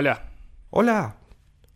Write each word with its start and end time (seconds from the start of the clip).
Hola. 0.00 0.30
Hola, 0.70 1.16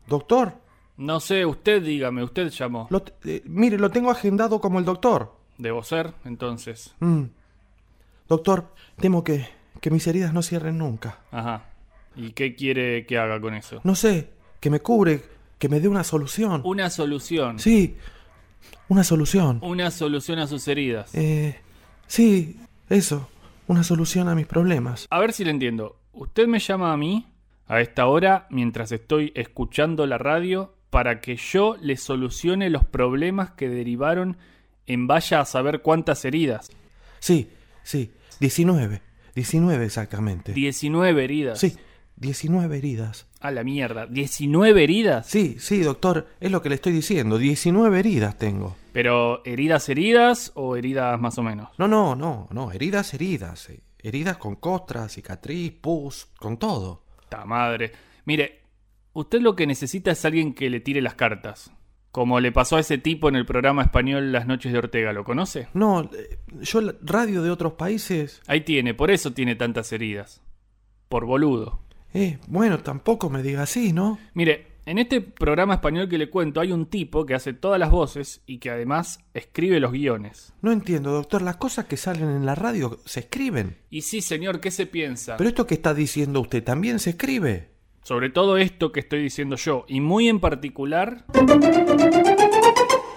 doctor. 0.07 0.55
No 0.97 1.21
sé, 1.21 1.45
usted 1.45 1.83
dígame, 1.83 2.25
usted 2.25 2.49
llamó. 2.49 2.87
Lo 2.89 3.05
eh, 3.27 3.43
mire, 3.45 3.77
lo 3.77 3.91
tengo 3.91 4.11
agendado 4.11 4.63
como 4.63 4.79
el 4.79 4.87
doctor. 4.87 5.37
Debo 5.59 5.83
ser, 5.83 6.15
entonces. 6.25 6.95
Mm. 7.01 7.25
Doctor, 8.27 8.73
temo 8.97 9.23
que, 9.23 9.47
que 9.79 9.91
mis 9.91 10.07
heridas 10.07 10.33
no 10.33 10.41
cierren 10.41 10.79
nunca. 10.79 11.19
Ajá. 11.33 11.67
¿Y 12.17 12.31
qué 12.31 12.55
quiere 12.55 13.05
que 13.05 13.19
haga 13.19 13.39
con 13.43 13.53
eso? 13.53 13.83
No 13.85 13.95
sé, 13.95 14.31
que 14.59 14.71
me 14.71 14.81
cubre, 14.81 15.21
que 15.59 15.69
me 15.69 15.79
dé 15.79 15.89
una 15.89 16.03
solución. 16.03 16.63
Una 16.65 16.89
solución. 16.89 17.59
Sí, 17.59 17.99
una 18.89 19.05
solución. 19.05 19.59
Una 19.61 19.91
solución 19.91 20.39
a 20.39 20.47
sus 20.47 20.67
heridas. 20.67 21.15
Eh, 21.15 21.61
sí, 22.07 22.59
eso, 22.89 23.29
una 23.67 23.85
solución 23.85 24.31
a 24.31 24.35
mis 24.35 24.47
problemas. 24.47 25.09
A 25.11 25.19
ver 25.19 25.35
si 25.35 25.45
le 25.45 25.51
entiendo. 25.51 25.99
Usted 26.15 26.47
me 26.47 26.59
llama 26.59 26.91
a 26.91 26.97
mí 26.97 27.27
a 27.67 27.81
esta 27.81 28.07
hora 28.07 28.47
mientras 28.51 28.93
estoy 28.93 29.33
escuchando 29.35 30.07
la 30.07 30.19
radio 30.19 30.75
para 30.91 31.21
que 31.21 31.37
yo 31.37 31.77
le 31.81 31.97
solucione 31.97 32.71
los 32.71 32.85
problemas 32.85 33.51
que 33.53 33.69
derivaron 33.69 34.37
en 34.87 35.07
vaya 35.07 35.41
a 35.41 35.45
saber 35.45 35.81
cuántas 35.83 36.25
heridas. 36.25 36.71
Sí, 37.19 37.49
sí, 37.83 38.13
19, 38.41 39.01
19 39.35 39.85
exactamente. 39.85 40.53
19 40.53 41.25
heridas. 41.25 41.59
Sí, 41.59 41.77
19 42.17 42.77
heridas. 42.79 43.27
A 43.41 43.51
la 43.51 43.65
mierda. 43.65 44.07
¿19 44.07 44.79
heridas? 44.79 45.27
Sí, 45.27 45.57
sí, 45.59 45.81
doctor, 45.81 46.29
es 46.41 46.51
lo 46.51 46.63
que 46.63 46.69
le 46.69 46.77
estoy 46.77 46.93
diciendo, 46.93 47.39
19 47.39 47.99
heridas 47.99 48.39
tengo. 48.39 48.77
Pero 48.93 49.43
heridas 49.45 49.89
heridas 49.89 50.53
o 50.55 50.77
heridas 50.77 51.21
más 51.21 51.37
o 51.39 51.43
menos. 51.43 51.69
No, 51.79 51.89
no, 51.89 52.15
no, 52.15 52.47
no, 52.53 52.71
heridas, 52.73 53.13
heridas. 53.15 53.69
eh, 53.71 53.81
Heridas 53.99 54.37
con 54.37 54.57
costra, 54.57 55.09
cicatriz, 55.09 55.73
pus, 55.73 56.27
con 56.39 56.59
todo. 56.59 57.04
Madre. 57.45 57.93
Mire, 58.25 58.61
usted 59.13 59.41
lo 59.41 59.57
que 59.57 59.67
necesita 59.67 60.13
es 60.13 60.25
alguien 60.25 60.55
que 60.55 60.71
le 60.71 60.81
tire 60.81 61.01
las 61.01 61.15
cartas. 61.15 61.73
Como 62.11 62.39
le 62.39 62.53
pasó 62.53 62.77
a 62.77 62.81
ese 62.81 62.97
tipo 62.97 63.29
en 63.29 63.35
el 63.35 63.45
programa 63.45 63.83
español 63.83 64.31
Las 64.31 64.47
noches 64.47 64.73
de 64.73 64.79
Ortega, 64.79 65.13
¿lo 65.13 65.25
conoce? 65.25 65.67
No, 65.75 66.03
eh, 66.03 66.39
yo 66.61 66.81
radio 67.03 67.43
de 67.43 67.51
otros 67.51 67.73
países... 67.73 68.41
Ahí 68.47 68.61
tiene, 68.61 68.95
por 68.95 69.11
eso 69.11 69.33
tiene 69.33 69.57
tantas 69.57 69.93
heridas. 69.93 70.41
Por 71.09 71.25
boludo. 71.25 71.81
Eh, 72.13 72.39
bueno, 72.47 72.79
tampoco 72.79 73.31
me 73.31 73.43
diga 73.43 73.63
así, 73.63 73.93
¿no? 73.93 74.21
Mire, 74.35 74.74
en 74.87 74.99
este 74.99 75.21
programa 75.21 75.75
español 75.75 76.09
que 76.09 76.19
le 76.19 76.31
cuento 76.31 76.61
hay 76.61 76.73
un 76.73 76.87
tipo 76.87 77.25
que 77.25 77.35
hace 77.35 77.53
todas 77.53 77.79
las 77.79 77.91
voces 77.91 78.43
y 78.47 78.59
que 78.59 78.71
además 78.71 79.21
escribe 79.33 79.81
los 79.81 79.93
guiones. 79.93 80.53
No 80.61 80.73
entiendo, 80.73 81.13
doctor, 81.13 81.43
las 81.43 81.57
cosas 81.57 81.87
que 81.87 81.97
salen 81.97 82.29
en 82.29 82.47
la 82.47 82.55
radio 82.55 82.99
se 83.05 83.21
escriben. 83.21 83.79
Y 83.91 84.03
sí, 84.03 84.21
señor, 84.21 84.61
¿qué 84.61 84.71
se 84.71 84.87
piensa? 84.87 85.37
Pero 85.37 85.49
esto 85.49 85.67
que 85.67 85.75
está 85.75 85.95
diciendo 85.95 86.41
usted 86.41 86.63
también 86.63 86.99
se 86.99 87.11
escribe. 87.11 87.71
Sobre 88.03 88.29
todo 88.29 88.59
esto 88.59 88.93
que 88.93 89.01
estoy 89.01 89.23
diciendo 89.23 89.57
yo, 89.57 89.87
y 89.89 90.01
muy 90.01 90.29
en 90.29 90.39
particular 90.39 91.25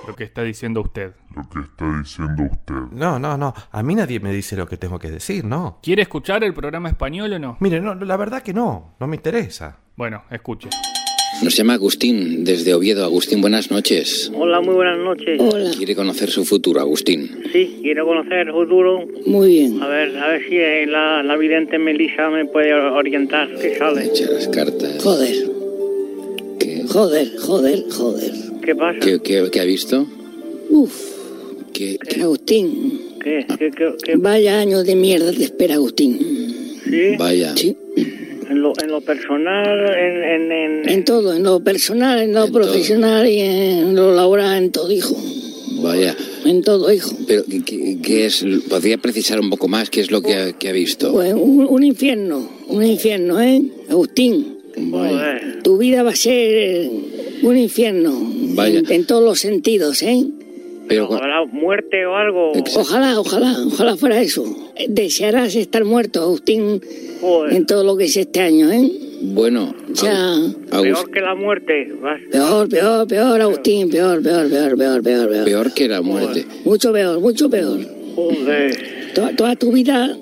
lo 0.07 0.15
que 0.15 0.23
está 0.23 0.41
diciendo 0.43 0.79
usted. 0.79 1.13
lo 1.35 1.49
que 1.49 1.59
está 1.59 1.97
diciendo 1.99 2.43
usted. 2.49 2.75
No, 2.91 3.19
no, 3.19 3.37
no, 3.37 3.53
a 3.69 3.83
mí 3.83 3.93
nadie 3.93 4.21
me 4.21 4.31
dice 4.31 4.55
lo 4.55 4.65
que 4.65 4.77
tengo 4.77 4.97
que 4.97 5.11
decir, 5.11 5.43
¿no? 5.43 5.79
¿Quiere 5.83 6.03
escuchar 6.03 6.45
el 6.45 6.53
programa 6.53 6.87
español 6.87 7.33
o 7.33 7.39
no? 7.39 7.57
Mire, 7.59 7.81
no, 7.81 7.93
la 7.93 8.15
verdad 8.15 8.41
que 8.41 8.53
no, 8.53 8.95
no 9.01 9.07
me 9.07 9.17
interesa. 9.17 9.79
Bueno, 9.97 10.23
escuche. 10.29 10.69
Nos 11.43 11.55
llama 11.55 11.73
Agustín 11.75 12.43
desde 12.43 12.73
Oviedo. 12.73 13.03
Agustín, 13.05 13.41
buenas 13.41 13.69
noches. 13.71 14.31
Hola, 14.35 14.59
muy 14.59 14.73
buenas 14.75 14.97
noches. 14.97 15.39
Hola, 15.39 15.71
Quiere 15.77 15.95
conocer 15.95 16.29
su 16.31 16.43
futuro, 16.45 16.79
Agustín. 16.81 17.29
Sí, 17.53 17.77
quiero 17.81 18.05
conocer 18.05 18.47
el 18.47 18.51
futuro. 18.53 19.05
muy 19.25 19.49
bien. 19.49 19.81
A 19.81 19.87
ver, 19.87 20.17
a 20.17 20.27
ver 20.29 20.41
si 20.49 20.55
eh, 20.57 20.85
la, 20.87 21.21
la 21.23 21.37
vidente 21.37 21.77
Melissa 21.77 22.29
me 22.29 22.45
puede 22.45 22.73
orientar. 22.73 23.49
¿Qué 23.61 23.75
sale? 23.77 24.05
Echa 24.05 24.29
las 24.31 24.47
cartas. 24.47 25.01
Joder, 25.03 25.35
¿Qué, 26.59 26.83
joder, 26.87 27.31
joder, 27.39 27.83
joder. 27.91 28.31
¿Qué 28.63 28.75
pasa? 28.75 28.99
qué, 28.99 29.19
qué- 29.23 29.49
qué 29.51 29.59
ha 29.59 29.63
visto? 29.65 30.07
Uf, 30.69 30.93
¿Qué, 31.71 31.97
qué- 32.09 32.21
Agustín. 32.23 32.99
¿Qué? 33.23 33.45
¿Qué? 33.59 33.71
¿Qué? 33.71 33.87
qué- 34.03 34.15
Vaya 34.17 34.59
año 34.59 34.83
de 34.83 34.95
mierda 34.95 35.31
te 35.31 35.43
espera, 35.43 35.75
Agustín. 35.75 36.17
¿Sí? 36.83 37.15
Vaya. 37.17 37.55
Sí, 37.55 37.75
En 38.49 38.61
lo, 38.61 38.73
en 38.81 38.89
lo 38.89 39.01
personal, 39.01 39.89
en... 39.97 40.23
en, 40.23 40.51
en- 40.51 40.89
en 40.89 41.03
todo, 41.05 41.33
en 41.35 41.43
lo 41.43 41.59
personal, 41.59 42.19
en 42.21 42.33
lo 42.33 42.45
En 42.45 42.51
todo. 42.51 42.61
profesional 42.63 43.27
y 43.27 43.39
en 43.39 43.95
lo 43.95 44.13
laboral, 44.15 44.63
en 44.63 44.71
todo, 44.71 44.91
hijo. 44.91 45.15
Vaya. 45.81 46.15
En 46.45 46.61
todo, 46.61 46.91
hijo. 46.93 47.11
Pero, 47.27 47.43
¿qué- 47.45 47.61
¿qué, 47.63 47.97
qué 48.01 48.25
es? 48.25 48.45
¿Podría 48.69 48.97
precisar 48.97 49.39
un 49.39 49.49
poco 49.49 49.67
más 49.67 49.89
qué 49.89 49.99
es 50.01 50.11
lo 50.11 50.21
que 50.21 50.35
ha, 50.35 50.53
que 50.53 50.69
ha 50.69 50.71
visto? 50.71 51.11
Pues 51.11 51.33
un, 51.33 51.65
un 51.69 51.83
infierno, 51.83 52.49
un 52.67 52.83
infierno, 52.85 53.41
¿eh? 53.41 53.61
Agustín, 53.89 54.55
Vaya. 54.79 55.41
Tu 55.63 55.77
vida 55.77 56.03
va 56.03 56.11
a 56.11 56.15
ser 56.15 56.87
un 57.41 57.57
infierno. 57.57 58.13
Vaya. 58.55 58.79
En, 58.79 58.91
en 58.91 59.05
todos 59.05 59.23
los 59.23 59.39
sentidos, 59.39 60.03
¿eh? 60.03 60.23
Pero, 60.87 61.11
¿Habrá 61.13 61.45
muerte 61.45 62.05
o 62.05 62.15
algo? 62.15 62.51
Exacto. 62.55 62.81
Ojalá, 62.81 63.19
ojalá, 63.19 63.55
ojalá 63.67 63.97
fuera 63.97 64.21
eso. 64.21 64.45
Desearás 64.87 65.55
estar 65.55 65.83
muerto, 65.83 66.21
Agustín, 66.21 66.81
Joder. 67.21 67.53
en 67.53 67.65
todo 67.65 67.83
lo 67.83 67.97
que 67.97 68.05
es 68.05 68.15
este 68.17 68.39
año, 68.41 68.71
¿eh? 68.71 68.89
bueno, 69.21 69.73
Agus- 70.71 70.81
Peor 70.83 71.11
que 71.11 71.21
la 71.21 71.35
muerte. 71.35 71.91
vas. 72.01 72.19
peor, 72.31 72.69
peor, 72.69 73.07
peor, 73.07 73.41
Agustín, 73.41 73.89
peor, 73.89 74.21
peor, 74.21 74.47
peor, 74.49 74.77
peor, 74.77 75.03
peor, 75.03 75.29
peor. 75.29 75.45
peor 75.45 75.73
que 75.73 75.87
la 75.87 76.01
muerte. 76.01 76.45
Mucho 76.65 76.93
peor, 76.93 77.19
mucho 77.19 77.49
peor. 77.49 77.79
Joder. 78.15 79.11
Toda, 79.13 79.35
toda 79.35 79.55
tu 79.55 79.71
vida 79.71 80.15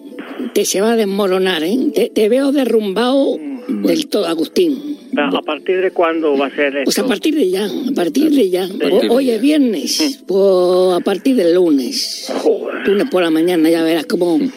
te 0.54 0.66
se 0.66 0.82
va 0.82 0.94
a 0.94 0.96
desmoronar, 0.96 1.64
¿eh? 1.64 1.78
Te, 1.94 2.10
te 2.10 2.30
veo 2.30 2.52
derrumbado 2.52 3.38
del 3.68 4.08
todo, 4.08 4.26
Agustín. 4.28 4.95
¿A 5.18 5.42
partir 5.42 5.82
de 5.82 5.92
cuándo 5.92 6.38
va 6.38 6.48
a 6.48 6.50
ser 6.52 6.74
Pues 6.84 6.98
a 6.98 7.02
esto? 7.02 7.08
partir 7.08 7.36
de 7.36 7.50
ya, 7.50 7.66
a 7.66 7.94
partir 7.96 8.30
de 8.32 8.50
ya. 8.50 8.68
O- 9.10 9.14
Hoy 9.16 9.32
es 9.32 9.42
viernes, 9.42 10.24
pues 10.28 10.94
a 10.96 11.00
partir 11.04 11.36
del 11.36 11.56
lunes. 11.56 12.32
Joder. 12.42 12.88
Lunes 12.88 13.08
por 13.10 13.24
la 13.24 13.30
mañana 13.32 13.70
ya 13.70 13.84
verás 13.84 14.06
mañana. 14.06 14.52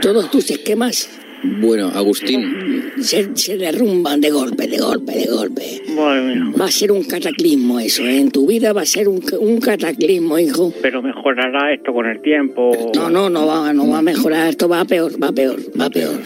todos 0.00 0.30
tus 0.30 0.50
esquemas 0.50 1.08
Bueno, 1.60 1.88
Agustín, 1.94 2.92
se, 3.00 3.28
se 3.36 3.56
derrumban 3.56 4.20
de 4.20 4.30
golpe, 4.30 4.66
de 4.66 4.78
golpe, 4.78 5.12
de 5.12 5.26
golpe. 5.26 5.62
Mía. 5.88 6.52
Va 6.60 6.64
a 6.64 6.70
ser 6.70 6.90
un 6.90 7.04
cataclismo 7.04 7.78
eso, 7.78 8.02
¿eh? 8.02 8.18
En 8.18 8.30
tu 8.30 8.46
vida 8.46 8.72
va 8.72 8.82
a 8.82 8.86
ser 8.86 9.06
un, 9.08 9.22
un 9.38 9.60
cataclismo, 9.60 10.38
hijo. 10.38 10.72
Pero 10.82 11.02
mejorará 11.02 11.72
esto 11.72 11.92
con 11.92 12.06
el 12.06 12.20
tiempo. 12.20 12.72
No, 12.94 13.10
no, 13.10 13.30
no 13.30 13.46
va, 13.46 13.72
no 13.72 13.88
va 13.88 13.98
a 13.98 14.02
mejorar, 14.02 14.48
esto 14.48 14.68
va 14.68 14.84
peor, 14.86 15.22
va 15.22 15.30
peor, 15.32 15.60
va 15.80 15.88
peor. 15.90 16.20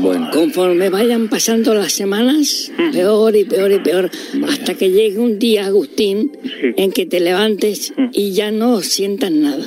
Bueno, 0.00 0.30
Conforme 0.32 0.88
vayan 0.90 1.28
pasando 1.28 1.74
las 1.74 1.92
semanas, 1.92 2.70
peor 2.92 3.34
y 3.36 3.44
peor 3.44 3.72
y 3.72 3.78
peor, 3.80 4.10
hasta 4.48 4.74
que 4.74 4.90
llegue 4.90 5.18
un 5.18 5.38
día, 5.38 5.66
Agustín, 5.66 6.32
Sí. 6.42 6.68
en 6.76 6.92
que 6.92 7.06
te 7.06 7.20
levantes 7.20 7.92
y 8.12 8.32
ya 8.32 8.50
no 8.50 8.80
sientas 8.82 9.30
nada. 9.32 9.64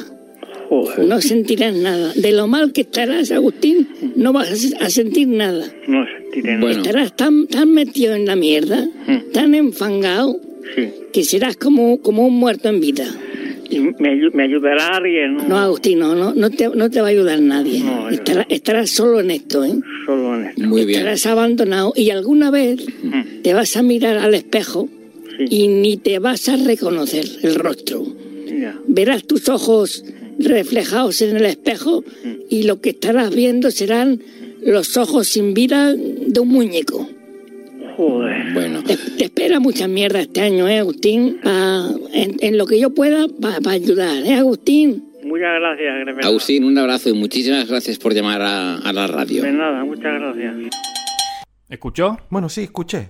Joder. 0.70 1.06
No 1.06 1.22
sentirás 1.22 1.76
nada. 1.76 2.14
De 2.16 2.32
lo 2.32 2.48
mal 2.48 2.72
que 2.74 2.82
estarás, 2.82 3.32
Agustín, 3.32 3.88
no 4.16 4.34
vas 4.34 4.74
a 4.80 4.90
sentir 4.90 5.28
nada. 5.28 5.66
No 5.88 6.06
sentiré 6.06 6.54
nada. 6.54 6.62
Bueno. 6.62 6.82
Estarás 6.82 7.16
tan, 7.16 7.48
tan 7.48 7.70
metido 7.74 8.16
en 8.16 8.26
la 8.26 8.36
mierda, 8.36 8.88
tan 9.34 9.54
enfangado, 9.56 10.40
Sí. 10.76 10.90
que 11.12 11.24
serás 11.24 11.58
como, 11.58 12.00
como 12.02 12.26
un 12.26 12.36
muerto 12.36 12.70
en 12.70 12.80
vida. 12.80 13.06
¿Y 13.70 13.80
me, 13.80 14.30
me 14.34 14.44
ayudará 14.44 14.98
alguien? 14.98 15.38
No, 15.48 15.58
Agustín, 15.58 16.00
no, 16.00 16.16
no, 16.16 16.34
no 16.34 16.50
te, 16.50 16.70
no 16.70 16.90
te 16.90 17.02
va 17.02 17.08
a 17.08 17.10
ayudar 17.12 17.40
nadie. 17.42 17.80
No, 17.82 18.10
estarás, 18.10 18.46
estarás 18.50 18.90
solo 18.90 19.20
en 19.20 19.32
esto, 19.32 19.64
¿eh? 19.64 19.74
Solo 20.06 20.36
en 20.40 20.46
esto. 20.48 20.62
muy 20.68 20.86
bien. 20.86 21.00
Estarás 21.00 21.26
abandonado 21.26 21.94
y 21.96 22.10
alguna 22.10 22.52
vez 22.52 22.86
te 23.42 23.54
vas 23.54 23.76
a 23.78 23.84
mirar 23.84 24.18
al 24.18 24.34
espejo 24.34 24.88
Sí. 25.38 25.46
y 25.50 25.68
ni 25.68 25.98
te 25.98 26.20
vas 26.20 26.48
a 26.48 26.58
reconocer 26.58 27.26
el 27.42 27.56
rostro. 27.56 28.06
Ya. 28.46 28.78
Verás 28.88 29.24
tus 29.24 29.50
ojos 29.50 30.06
reflejados 30.38 31.24
en 31.24 31.38
el 31.38 31.46
espejo 31.46 32.04
y 32.50 32.64
lo 32.64 32.82
que 32.82 32.92
estarás 32.92 33.34
viendo 33.34 33.72
serán 33.72 34.22
los 34.64 34.96
ojos 34.96 35.28
sin 35.30 35.56
vida 35.56 35.94
de 35.96 36.40
un 36.40 36.50
muñeco. 36.50 37.10
Joder. 37.98 38.33
Bueno, 38.54 38.84
Te, 38.84 38.98
te 38.98 39.26
espera 39.26 39.60
mucha 39.60 39.88
mierda 39.88 40.20
este 40.22 40.42
año, 40.42 40.68
¿eh, 40.68 40.80
Agustín? 40.80 41.40
Pa- 41.44 41.90
en, 42.12 42.36
en 42.40 42.58
lo 42.58 42.66
que 42.66 42.80
yo 42.80 42.94
pueda 42.94 43.28
para 43.40 43.72
ayudar, 43.72 44.18
¿eh, 44.26 44.36
Agustín? 44.36 45.10
Muchas 45.24 45.60
gracias. 45.60 46.26
Agustín, 46.26 46.64
un 46.66 46.78
abrazo 46.78 47.10
y 47.10 47.14
muchísimas 47.14 47.68
gracias 47.68 47.98
por 47.98 48.14
llamar 48.14 48.42
a, 48.42 48.78
a 48.78 48.94
la 48.94 49.08
radio. 49.08 49.42
De 49.44 49.52
nada, 49.52 49.84
muchas 49.86 50.14
gracias. 50.20 50.56
¿Escuchó? 51.70 52.18
Bueno, 52.30 52.50
sí, 52.50 52.62
escuché. 52.64 53.10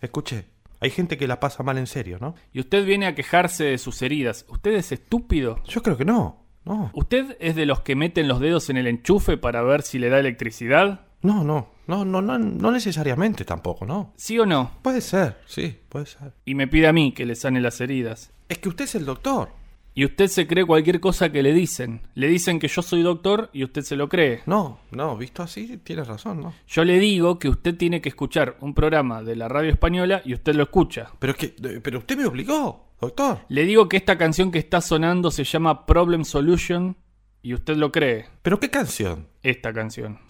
Escuché. 0.00 0.44
Hay 0.80 0.90
gente 0.90 1.16
que 1.16 1.26
la 1.28 1.40
pasa 1.40 1.62
mal 1.62 1.78
en 1.78 1.86
serio, 1.86 2.18
¿no? 2.20 2.34
Y 2.52 2.60
usted 2.60 2.84
viene 2.84 3.06
a 3.06 3.14
quejarse 3.14 3.64
de 3.64 3.78
sus 3.78 4.02
heridas. 4.02 4.44
¿Usted 4.50 4.72
es 4.72 4.92
estúpido? 4.92 5.60
Yo 5.68 5.82
creo 5.82 5.96
que 5.96 6.04
no. 6.04 6.44
No. 6.64 6.90
¿Usted 6.94 7.36
es 7.40 7.56
de 7.56 7.66
los 7.66 7.80
que 7.80 7.96
meten 7.96 8.28
los 8.28 8.38
dedos 8.40 8.68
en 8.70 8.76
el 8.76 8.86
enchufe 8.86 9.36
para 9.36 9.62
ver 9.62 9.82
si 9.82 9.98
le 9.98 10.10
da 10.10 10.20
electricidad? 10.20 11.06
No, 11.22 11.42
no. 11.44 11.71
No, 11.86 12.04
no, 12.04 12.22
no, 12.22 12.38
no 12.38 12.70
necesariamente 12.70 13.44
tampoco, 13.44 13.84
¿no? 13.86 14.12
¿Sí 14.16 14.38
o 14.38 14.46
no? 14.46 14.72
Puede 14.82 15.00
ser, 15.00 15.38
sí, 15.46 15.76
puede 15.88 16.06
ser. 16.06 16.32
Y 16.44 16.54
me 16.54 16.68
pide 16.68 16.86
a 16.86 16.92
mí 16.92 17.12
que 17.12 17.26
le 17.26 17.34
sane 17.34 17.60
las 17.60 17.80
heridas. 17.80 18.30
Es 18.48 18.58
que 18.58 18.68
usted 18.68 18.84
es 18.84 18.94
el 18.94 19.04
doctor. 19.04 19.50
y 19.94 20.04
usted 20.04 20.28
se 20.28 20.46
cree 20.46 20.64
cualquier 20.64 21.00
cosa 21.00 21.30
que 21.30 21.42
le 21.42 21.52
dicen. 21.52 22.00
Le 22.14 22.26
dicen 22.28 22.58
que 22.58 22.68
yo 22.68 22.82
soy 22.82 23.02
doctor 23.02 23.50
y 23.52 23.64
usted 23.64 23.82
se 23.82 23.96
lo 23.96 24.08
cree. 24.08 24.40
No, 24.46 24.80
no, 24.90 25.16
visto 25.16 25.42
así, 25.42 25.78
tienes 25.84 26.06
razón, 26.06 26.40
¿no? 26.40 26.54
Yo 26.66 26.84
le 26.84 26.98
digo 26.98 27.38
que 27.38 27.48
usted 27.48 27.76
tiene 27.76 28.00
que 28.00 28.08
escuchar 28.08 28.56
un 28.60 28.72
programa 28.74 29.22
de 29.22 29.36
la 29.36 29.48
radio 29.48 29.70
española 29.70 30.22
y 30.24 30.34
usted 30.34 30.54
lo 30.54 30.62
escucha. 30.62 31.10
Pero 31.18 31.32
es 31.32 31.38
que, 31.38 31.46
eh, 31.62 31.80
pero 31.82 31.98
usted 31.98 32.16
me 32.16 32.24
obligó, 32.26 32.94
doctor. 33.00 33.40
Le 33.48 33.64
digo 33.64 33.88
que 33.88 33.98
esta 33.98 34.16
canción 34.16 34.50
que 34.50 34.58
está 34.60 34.80
sonando 34.80 35.30
se 35.30 35.44
llama 35.44 35.84
Problem 35.84 36.24
Solution 36.24 36.96
y 37.42 37.54
usted 37.54 37.76
lo 37.76 37.92
cree. 37.92 38.26
¿Pero 38.42 38.58
qué 38.60 38.70
canción? 38.70 39.28
Esta 39.42 39.72
canción. 39.74 40.20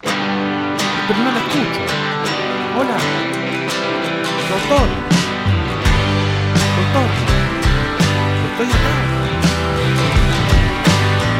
Pero 1.07 1.19
no 1.19 1.31
la 1.31 1.39
escucho. 1.39 1.81
Hola. 2.77 2.97
Doctor. 4.49 4.87
Doctor. 6.77 7.07
Estoy 8.47 8.69
acá. 8.71 8.93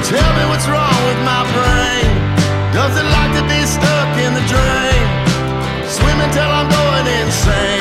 Tell 0.10 0.32
me 0.38 0.44
what's 0.50 0.68
wrong 0.68 1.00
with 1.08 1.20
my 1.24 1.44
brain. 1.56 2.12
Does 2.74 2.98
it 2.98 3.06
like 3.06 3.34
to 3.40 3.44
be 3.48 3.66
stuck 3.66 4.18
in 4.18 4.34
the 4.34 4.44
drain? 4.52 5.04
Swimming 5.88 6.32
till 6.32 6.44
I'm 6.44 6.68
going 6.68 7.08
insane. 7.22 7.73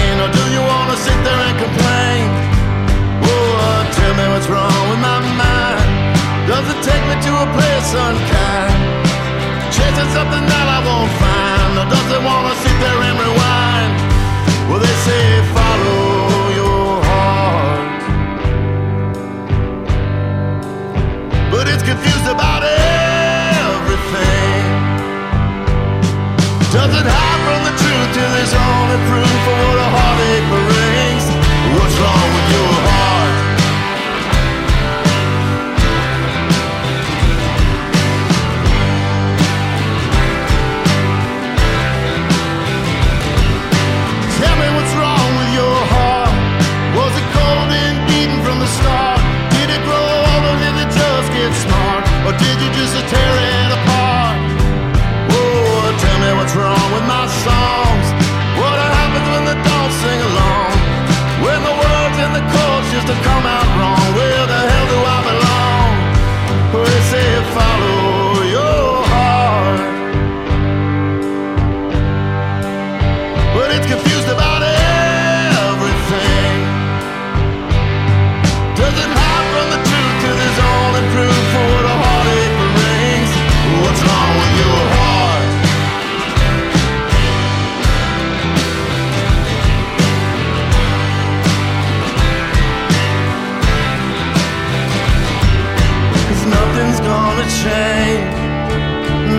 Change. 97.63 98.35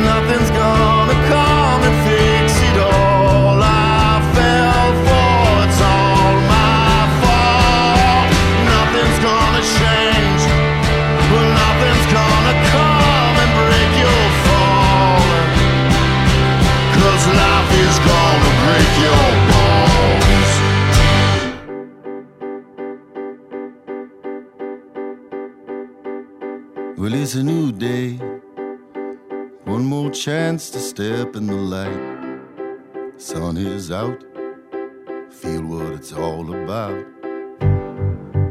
Nothing's 0.04 0.53
it's 27.34 27.40
a 27.40 27.44
new 27.44 27.72
day. 27.72 28.12
One 29.64 29.86
more 29.86 30.12
chance 30.12 30.70
to 30.70 30.80
step 30.80 31.36
in 31.36 31.48
the 31.48 31.56
light. 31.56 33.20
Sun 33.20 33.58
is 33.58 33.90
out. 33.90 34.24
Feel 35.32 35.64
what 35.64 35.94
it's 35.94 36.14
all 36.14 36.54
about. 36.54 37.04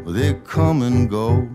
Well, 0.03 0.13
they 0.13 0.33
come 0.43 0.81
and 0.81 1.09
go. 1.09 1.47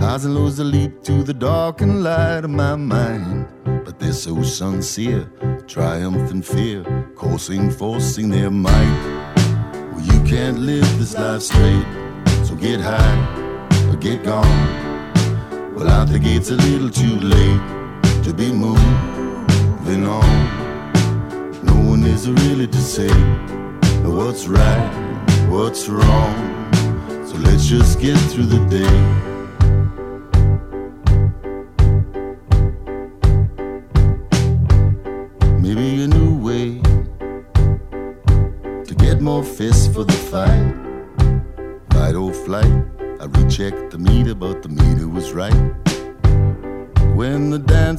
Highs 0.00 0.24
and 0.24 0.34
lows 0.34 0.56
that 0.56 0.64
lead 0.64 1.04
to 1.04 1.22
the 1.22 1.34
dark 1.34 1.82
and 1.82 2.02
light 2.02 2.42
of 2.42 2.50
my 2.50 2.74
mind. 2.74 3.46
But 3.84 4.00
they're 4.00 4.12
so 4.12 4.42
sincere, 4.42 5.30
triumph 5.68 6.32
and 6.32 6.44
fear, 6.44 6.82
coursing, 7.14 7.70
forcing 7.70 8.28
their 8.28 8.50
might. 8.50 8.98
Well, 9.92 10.00
you 10.00 10.20
can't 10.24 10.58
live 10.58 10.98
this 10.98 11.14
life 11.14 11.42
straight, 11.42 11.86
so 12.44 12.56
get 12.56 12.80
high 12.80 13.68
or 13.88 13.96
get 13.98 14.24
gone. 14.24 14.81
Well, 15.82 16.00
I 16.00 16.06
think 16.06 16.24
it's 16.26 16.50
a 16.50 16.54
little 16.54 16.88
too 16.88 17.18
late 17.18 18.22
to 18.22 18.32
be 18.32 18.52
moving 18.52 20.06
on. 20.06 21.64
No 21.64 21.74
one 21.74 22.04
is 22.04 22.30
really 22.30 22.68
to 22.68 22.78
say 22.78 23.10
what's 24.04 24.46
right, 24.46 25.48
what's 25.48 25.88
wrong. 25.88 26.72
So 27.26 27.36
let's 27.38 27.66
just 27.66 27.98
get 27.98 28.16
through 28.30 28.46
the 28.46 28.64
day. 28.66 29.31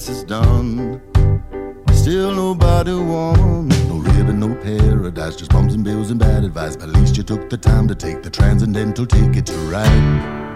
Dance 0.05 0.17
is 0.17 0.23
done, 0.23 1.01
still 1.93 2.33
nobody 2.35 2.93
won. 2.93 3.67
No 3.87 3.97
ribbon, 3.97 4.39
no 4.39 4.55
paradise, 4.55 5.35
just 5.35 5.51
bums 5.51 5.73
and 5.73 5.83
bills 5.83 6.11
and 6.11 6.19
bad 6.19 6.43
advice. 6.43 6.75
But 6.75 6.89
at 6.89 6.95
least 6.95 7.15
you 7.17 7.23
took 7.23 7.49
the 7.49 7.57
time 7.57 7.87
to 7.87 7.95
take 7.95 8.21
the 8.21 8.29
transcendental 8.29 9.05
ticket 9.05 9.45
to 9.45 9.57
ride. 9.71 10.53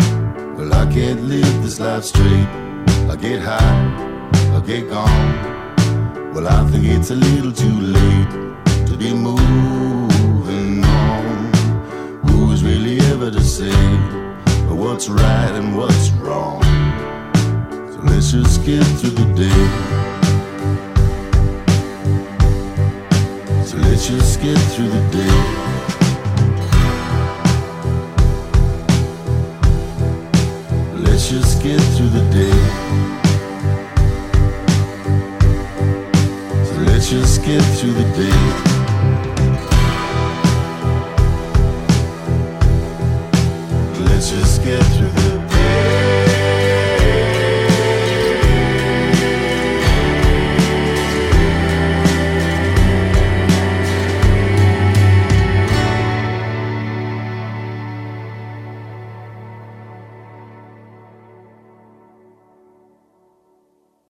Well, 0.58 0.74
I 0.74 0.92
can't 0.92 1.24
live 1.24 1.63
this 1.63 1.80
life 1.80 2.04
straight. 2.04 2.48
I 3.10 3.16
get 3.20 3.39
high, 3.39 4.27
I 4.56 4.62
get 4.66 4.89
gone. 4.89 6.34
Well, 6.34 6.48
I 6.48 6.70
think 6.70 6.86
it's 6.86 7.12
a 7.12 7.16
little 7.16 7.51
too 7.51 7.80
late 7.80 8.26